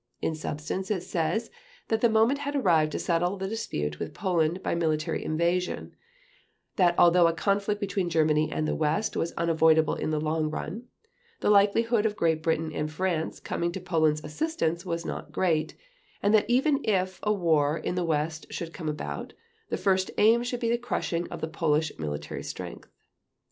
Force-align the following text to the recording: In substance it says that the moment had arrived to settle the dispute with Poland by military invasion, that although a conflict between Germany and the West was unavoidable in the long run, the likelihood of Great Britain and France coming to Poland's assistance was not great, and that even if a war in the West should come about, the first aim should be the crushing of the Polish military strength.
In 0.19 0.33
substance 0.33 0.89
it 0.89 1.01
says 1.03 1.51
that 1.89 2.01
the 2.01 2.09
moment 2.09 2.39
had 2.39 2.55
arrived 2.55 2.91
to 2.93 2.97
settle 2.97 3.37
the 3.37 3.47
dispute 3.47 3.99
with 3.99 4.15
Poland 4.15 4.63
by 4.63 4.73
military 4.73 5.23
invasion, 5.23 5.95
that 6.75 6.95
although 6.97 7.27
a 7.27 7.33
conflict 7.33 7.79
between 7.79 8.09
Germany 8.09 8.51
and 8.51 8.67
the 8.67 8.73
West 8.73 9.15
was 9.15 9.31
unavoidable 9.33 9.93
in 9.93 10.09
the 10.09 10.19
long 10.19 10.49
run, 10.49 10.87
the 11.41 11.51
likelihood 11.51 12.07
of 12.07 12.15
Great 12.15 12.41
Britain 12.41 12.71
and 12.73 12.91
France 12.91 13.39
coming 13.39 13.71
to 13.73 13.79
Poland's 13.79 14.23
assistance 14.23 14.83
was 14.83 15.05
not 15.05 15.31
great, 15.31 15.75
and 16.23 16.33
that 16.33 16.49
even 16.49 16.79
if 16.83 17.19
a 17.21 17.31
war 17.31 17.77
in 17.77 17.93
the 17.93 18.03
West 18.03 18.47
should 18.49 18.73
come 18.73 18.89
about, 18.89 19.33
the 19.69 19.77
first 19.77 20.09
aim 20.17 20.41
should 20.41 20.59
be 20.61 20.71
the 20.71 20.79
crushing 20.79 21.27
of 21.29 21.41
the 21.41 21.47
Polish 21.47 21.91
military 21.99 22.41
strength. 22.41 22.89